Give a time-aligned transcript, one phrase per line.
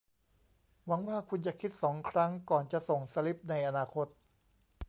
[0.85, 4.07] หวังว่าคุณจะคิดสองครั้งก่อนจะส่งสลิปในอนาคต